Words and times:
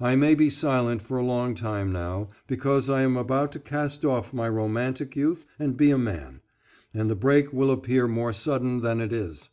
I 0.00 0.16
may 0.16 0.34
be 0.34 0.50
silent 0.50 1.00
for 1.00 1.16
a 1.16 1.22
long 1.24 1.54
time 1.54 1.92
now, 1.92 2.30
because 2.48 2.90
I 2.90 3.02
am 3.02 3.16
about 3.16 3.52
to 3.52 3.60
cast 3.60 4.04
off 4.04 4.34
my 4.34 4.48
romantic 4.48 5.14
youth 5.14 5.46
and 5.60 5.76
be 5.76 5.92
a 5.92 5.96
man, 5.96 6.40
and 6.92 7.08
the 7.08 7.14
break 7.14 7.52
will 7.52 7.70
appear 7.70 8.08
more 8.08 8.32
sudden 8.32 8.80
than 8.80 9.00
it 9.00 9.12
is. 9.12 9.48